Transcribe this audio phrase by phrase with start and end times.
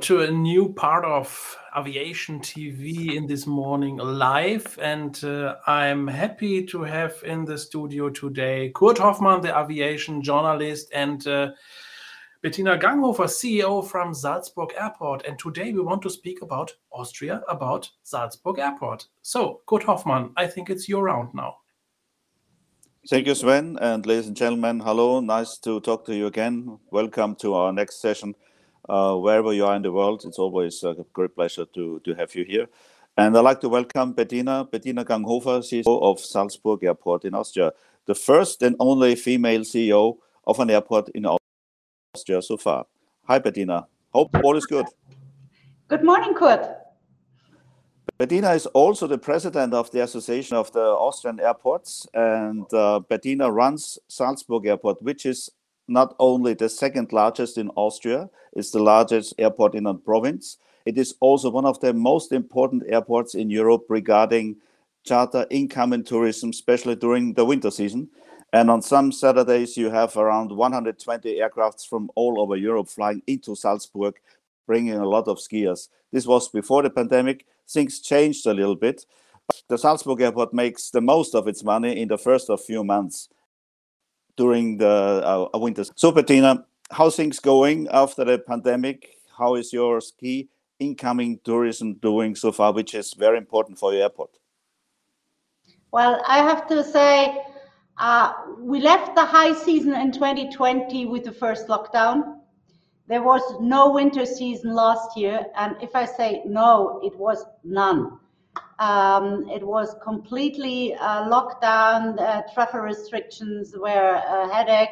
[0.00, 4.78] to a new part of Aviation TV in this morning live.
[4.80, 10.90] And uh, I'm happy to have in the studio today Kurt Hoffmann, the aviation journalist,
[10.94, 11.50] and uh,
[12.42, 15.26] Bettina Ganghofer, CEO from Salzburg Airport.
[15.26, 19.08] And today we want to speak about Austria, about Salzburg Airport.
[19.22, 21.56] So, Kurt Hoffmann, I think it's your round now.
[23.08, 23.78] Thank you, Sven.
[23.80, 25.20] And ladies and gentlemen, hello.
[25.20, 26.78] Nice to talk to you again.
[26.92, 28.34] Welcome to our next session
[28.88, 30.24] uh, wherever you are in the world.
[30.24, 32.66] It's always a great pleasure to, to have you here.
[33.16, 37.72] And I'd like to welcome Bettina, Bettina Ganghofer, CEO of Salzburg Airport in Austria,
[38.06, 41.26] the first and only female CEO of an airport in
[42.14, 42.86] Austria so far.
[43.24, 43.86] Hi, Bettina.
[44.10, 44.86] Hope all is good.
[45.88, 46.66] Good morning, Kurt.
[48.18, 53.50] Bettina is also the president of the Association of the Austrian Airports, and uh, Bettina
[53.50, 55.50] runs Salzburg Airport, which is
[55.88, 60.58] not only the second largest in Austria, it's the largest airport in a province.
[60.84, 64.56] It is also one of the most important airports in Europe regarding
[65.04, 68.08] charter income and tourism, especially during the winter season.
[68.52, 73.54] And on some Saturdays, you have around 120 aircrafts from all over Europe flying into
[73.54, 74.14] Salzburg,
[74.66, 75.88] bringing a lot of skiers.
[76.12, 77.44] This was before the pandemic.
[77.68, 79.04] Things changed a little bit.
[79.46, 82.84] But the Salzburg airport makes the most of its money in the first of few
[82.84, 83.28] months
[84.38, 84.88] during the
[85.52, 85.84] uh, winter.
[85.96, 89.18] So, Bettina, how things going after the pandemic?
[89.36, 94.02] How is your ski incoming tourism doing so far, which is very important for your
[94.02, 94.30] airport?
[95.90, 97.42] Well, I have to say,
[97.98, 102.36] uh, we left the high season in 2020 with the first lockdown.
[103.08, 108.18] There was no winter season last year, and if I say no, it was none.
[108.78, 112.18] Um, it was completely uh, locked down.
[112.18, 114.90] Uh, travel restrictions were a headache.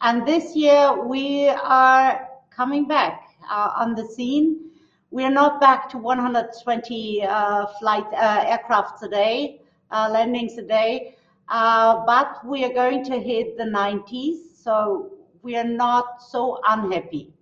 [0.00, 4.70] And this year we are coming back uh, on the scene.
[5.10, 10.62] We are not back to 120 uh, flight uh, aircrafts a day, uh, landings a
[10.62, 11.16] day,
[11.48, 14.36] but we are going to hit the 90s.
[14.62, 15.12] So
[15.42, 17.32] we are not so unhappy.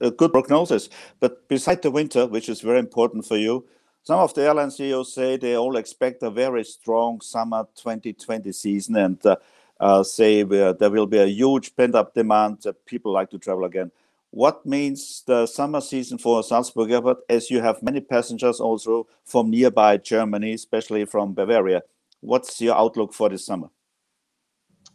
[0.00, 0.90] A good prognosis.
[1.20, 3.66] But beside the winter, which is very important for you,
[4.02, 8.96] some of the airline CEOs say they all expect a very strong summer 2020 season
[8.96, 9.36] and uh,
[9.78, 13.64] uh, say there will be a huge pent up demand that people like to travel
[13.64, 13.90] again.
[14.30, 19.50] What means the summer season for Salzburg Airport as you have many passengers also from
[19.50, 21.82] nearby Germany, especially from Bavaria?
[22.20, 23.70] What's your outlook for this summer?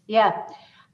[0.07, 0.43] Yeah,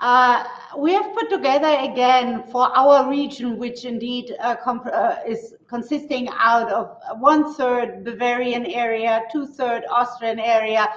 [0.02, 0.44] uh,
[0.80, 6.72] we have put together again for our region, which indeed uh, uh, is consisting out
[6.72, 10.88] of one third Bavarian area, two third Austrian area,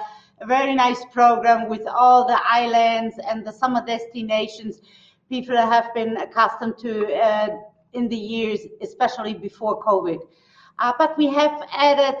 [0.41, 4.81] a very nice program with all the islands and the summer destinations
[5.29, 7.49] people have been accustomed to uh,
[7.93, 10.19] in the years, especially before COVID.
[10.79, 12.15] Uh, but we have added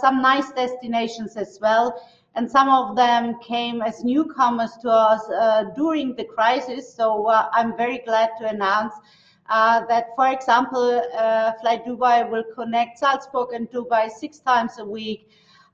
[0.00, 2.02] some nice destinations as well
[2.36, 6.92] and some of them came as newcomers to us uh, during the crisis.
[6.94, 8.94] So uh, I'm very glad to announce
[9.48, 15.28] uh, that, for example, uh, flydubai will connect Salzburg and Dubai six times a week.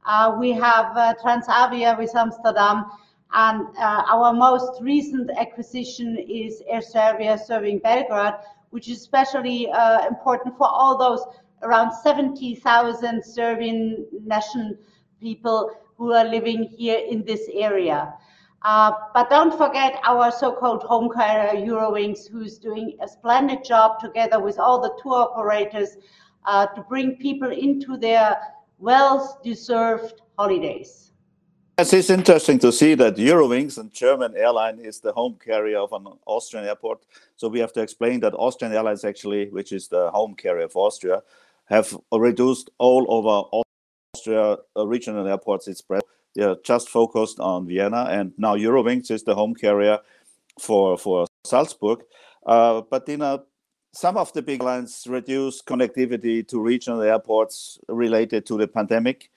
[0.07, 2.87] Uh, we have uh, Transavia with Amsterdam.
[3.33, 8.35] And our most recent acquisition is Air Serbia serving Belgrade,
[8.71, 9.69] which is especially
[10.09, 11.23] important for all those
[11.63, 14.77] around 70,000 Serbian national
[15.21, 18.15] people who are living here in this area.
[18.63, 24.41] Uh, but don't forget our so-called home carrier Eurowings, who's doing a splendid job together
[24.41, 25.97] with all the tour operators
[26.45, 28.37] uh, to bring people into their
[28.79, 31.13] well-deserved holidays.
[31.79, 35.93] Yes, it's interesting to see that Eurowings, and German airline, is the home carrier of
[35.93, 37.05] an Austrian airport.
[37.37, 40.75] So we have to explain that Austrian Airlines, actually, which is the home carrier of
[40.75, 41.23] Austria,
[41.67, 43.65] have reduced all over
[44.27, 45.83] Austria regional airports it's.
[46.35, 50.01] They are just focused on Vienna, and now Eurowings is the home carrier
[50.61, 52.01] for for Salzburg.
[52.45, 53.43] Uh, but in a,
[53.93, 59.31] some of the big lines reduce connectivity to regional airports related to the pandemic.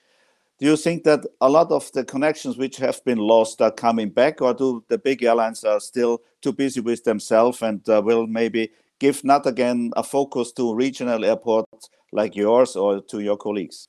[0.58, 4.10] Do you think that a lot of the connections which have been lost are coming
[4.10, 8.26] back, or do the big airlines are still too busy with themselves and uh, will
[8.26, 13.88] maybe give not again a focus to regional airports like yours or to your colleagues?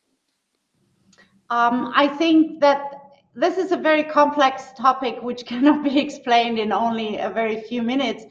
[1.51, 2.79] Um, I think that
[3.35, 7.83] this is a very complex topic which cannot be explained in only a very few
[7.83, 8.23] minutes.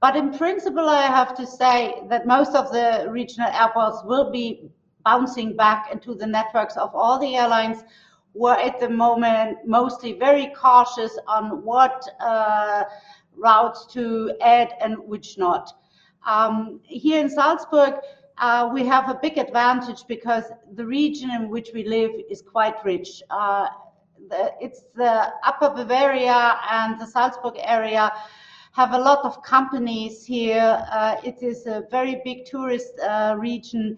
[0.00, 4.68] But in principle, I have to say that most of the regional airports will be
[5.04, 7.84] bouncing back into the networks of all the airlines
[8.32, 12.82] who are at the moment mostly very cautious on what uh,
[13.36, 15.72] routes to add and which not.
[16.26, 17.94] Um, here in Salzburg,
[18.38, 20.44] uh, we have a big advantage because
[20.74, 23.22] the region in which we live is quite rich.
[23.30, 23.68] Uh,
[24.28, 28.12] the, it's the Upper Bavaria and the Salzburg area
[28.72, 30.84] have a lot of companies here.
[30.90, 33.96] Uh, it is a very big tourist uh, region,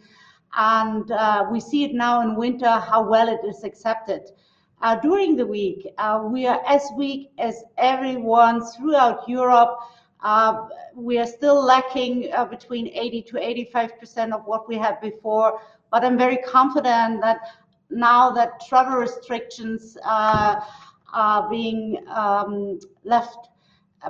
[0.55, 4.31] and uh, we see it now in winter how well it is accepted.
[4.83, 5.87] Uh, during the week,
[6.25, 9.79] we are as weak as everyone throughout Europe.
[10.27, 15.61] Uh, we are still lacking between 80 to 85 percent of what we had before,
[15.93, 17.39] but I'm very confident that
[17.91, 20.67] now that travel restrictions are
[21.49, 23.51] being um, left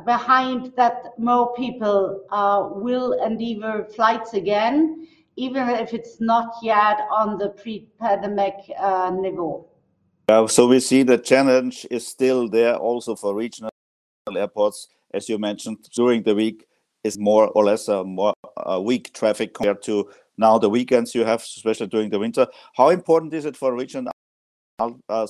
[0.07, 7.37] behind that more people uh, will endeavor flights again, even if it's not yet on
[7.37, 9.69] the pre-pandemic uh, level.
[10.31, 13.71] Uh, so we see the challenge is still there also for regional
[14.35, 16.67] airports, as you mentioned, during the week
[17.05, 21.25] is more or less a more uh, weak traffic compared to now the weekends you
[21.25, 22.47] have, especially during the winter.
[22.77, 24.13] How important is it for regional
[24.79, 25.27] uh,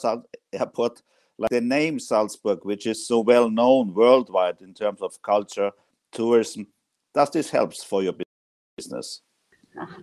[0.52, 1.02] airport
[1.38, 5.70] like the name Salzburg, which is so well known worldwide in terms of culture,
[6.12, 6.66] tourism,
[7.14, 8.14] does this helps for your
[8.76, 9.22] business?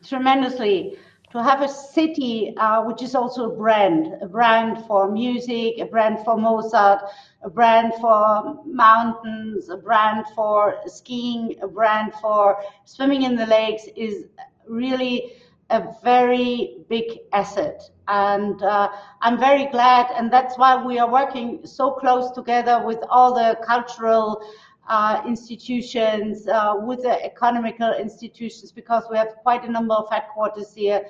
[0.03, 0.97] Tremendously.
[1.33, 5.85] To have a city uh, which is also a brand, a brand for music, a
[5.85, 7.01] brand for Mozart,
[7.41, 13.87] a brand for mountains, a brand for skiing, a brand for swimming in the lakes
[13.95, 14.27] is
[14.67, 15.33] really
[15.71, 17.81] a very big asset.
[18.07, 18.89] And uh,
[19.21, 23.57] I'm very glad, and that's why we are working so close together with all the
[23.65, 24.39] cultural
[24.87, 30.73] uh, institutions, uh, with the economical institutions, because we have quite a number of headquarters
[30.73, 31.05] here,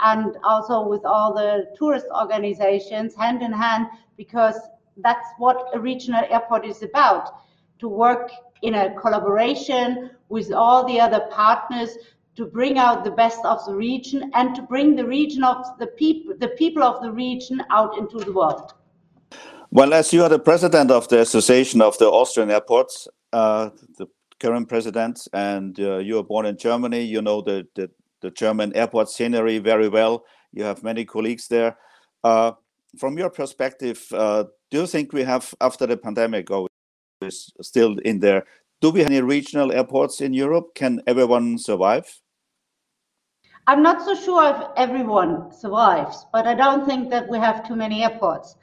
[0.00, 3.86] and also with all the tourist organizations, hand in hand,
[4.16, 4.56] because
[4.98, 7.42] that's what a regional airport is about
[7.78, 8.30] to work
[8.62, 11.96] in a collaboration with all the other partners
[12.34, 15.88] to bring out the best of the region and to bring the region of the
[15.88, 18.74] people, the people of the region out into the world.
[19.70, 24.06] Well, as you are the president of the Association of the Austrian Airports, uh, the
[24.40, 27.90] current president, and uh, you are born in Germany, you know the, the,
[28.20, 30.24] the, German airport scenery very well.
[30.52, 31.76] You have many colleagues there.
[32.22, 32.52] Uh,
[32.98, 36.68] from your perspective, uh, do you think we have, after the pandemic, or
[37.20, 38.44] is still in there,
[38.80, 40.74] do we have any regional airports in Europe?
[40.74, 42.20] Can everyone survive?
[43.66, 47.76] I'm not so sure if everyone survives, but I don't think that we have too
[47.76, 48.56] many airports.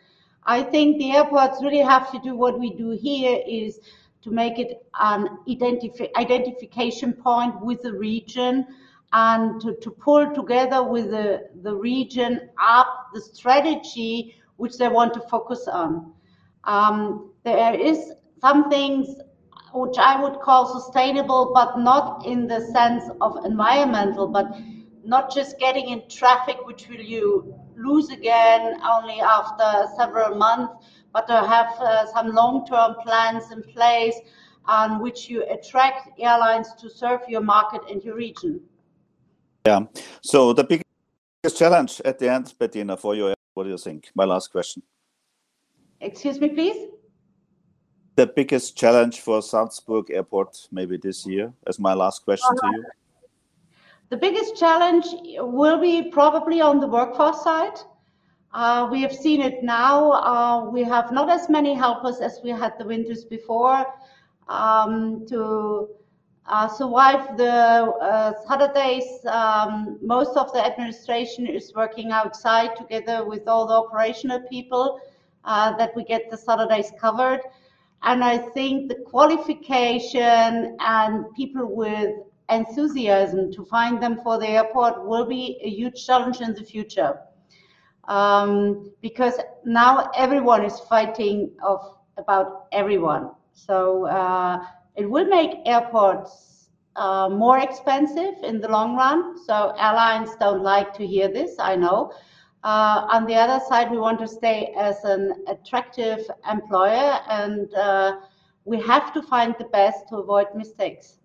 [0.46, 3.80] I think the airports really have to do what we do here is
[4.26, 8.66] to make it an identifi identification point with the region
[9.14, 15.14] and to, to pull together with the, the region up the strategy which they want
[15.14, 16.12] to focus on.
[16.64, 19.16] Um, there is some things
[19.76, 24.48] which I would call sustainable, but not in the sense of environmental, but
[25.04, 30.74] not just getting in traffic, which will you lose again only after several months,
[31.16, 34.16] but to have uh, some long-term plans in place
[34.66, 38.60] on which you attract airlines to serve your market and your region.
[39.66, 39.86] Yeah.
[40.22, 44.12] So the biggest challenge at the end, Bettina, for you, what do you think?
[44.14, 44.84] My last question.
[46.02, 46.90] Excuse me, please.
[48.18, 52.72] The biggest challenge for Salzburg Airport maybe this year, as my last question uh -huh.
[52.72, 52.84] to you.
[54.10, 55.08] The biggest challenge
[55.60, 57.95] will be probably on the workforce side.
[58.56, 60.14] Uh, we have seen it now.
[60.14, 63.86] Uh, we have not as many helpers as we had the winters before
[64.48, 65.90] um, to
[66.46, 69.26] uh, survive the uh, Saturdays.
[69.26, 75.02] Um, most of the administration is working outside together with all the operational people
[75.44, 77.42] uh, that we get the Saturdays covered.
[78.04, 82.12] And I think the qualification and people with
[82.50, 87.20] enthusiasm to find them for the airport will be a huge challenge in the future.
[88.08, 91.80] Um, because now everyone is fighting of
[92.18, 93.32] about everyone.
[93.54, 94.64] So uh,
[94.96, 99.38] it will make airports uh, more expensive in the long run.
[99.46, 102.14] So airlines don't like to hear this, I know.
[102.64, 106.20] Uh, on the other side, we want to stay as an attractive
[106.50, 108.18] employer and uh,
[108.64, 111.20] we have to find the best to avoid mistakes.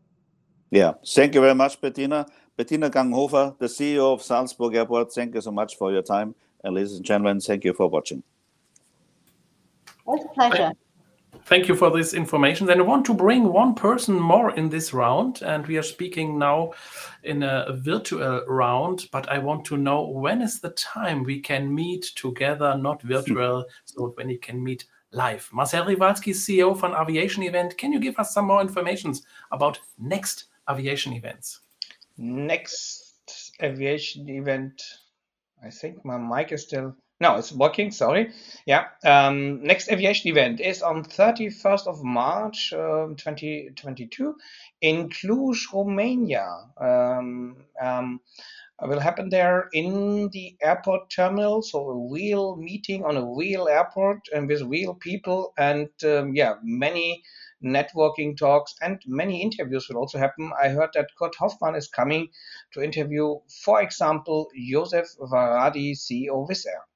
[0.70, 2.26] Yeah, thank you very much, Bettina.
[2.56, 6.34] Bettina Ganghofer, the CEO of Salzburg Airport, thank you so much for your time.
[6.64, 8.22] And ladies and gentlemen, thank you for watching.
[10.08, 10.72] It's a pleasure.
[11.44, 12.66] Thank you for this information.
[12.66, 16.38] Then I want to bring one person more in this round, and we are speaking
[16.38, 16.72] now
[17.22, 19.08] in a virtual round.
[19.10, 23.64] But I want to know when is the time we can meet together, not virtual,
[23.84, 25.48] so when you can meet live.
[25.52, 29.14] Marcel Riwalski, CEO von Aviation Event, can you give us some more information
[29.50, 31.60] about next aviation events.
[32.16, 34.82] Next aviation event,
[35.62, 37.90] I think my mic is still no, it's working.
[37.90, 38.32] Sorry.
[38.64, 38.86] Yeah.
[39.04, 44.36] Um, next aviation event is on 31st of March, uh, 2022
[44.80, 46.48] in Cluj, Romania.
[46.78, 48.20] Um, um,
[48.86, 51.62] will happen there in the airport terminal.
[51.62, 56.54] So a real meeting on a real airport and with real people and um, yeah,
[56.62, 57.22] many
[57.62, 60.50] networking talks and many interviews will also happen.
[60.60, 62.28] I heard that Kurt Hoffmann is coming
[62.72, 66.89] to interview, for example, Josef Varadi, CEO Wizz Air.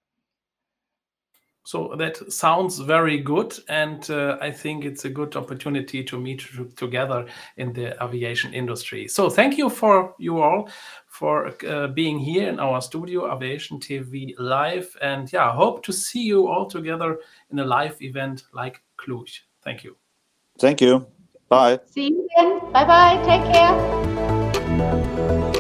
[1.65, 6.45] So that sounds very good, and uh, I think it's a good opportunity to meet
[6.77, 9.09] together in the aviation industry.
[9.09, 10.69] So thank you for you all
[11.07, 16.23] for uh, being here in our studio, Aviation TV Live, and yeah, hope to see
[16.23, 17.19] you all together
[17.51, 19.41] in a live event like Cluj.
[19.63, 19.97] Thank you.
[20.59, 21.07] Thank you.
[21.49, 21.81] Bye.
[21.87, 22.61] See you again.
[22.73, 23.23] Bye bye.
[23.25, 25.51] Take care.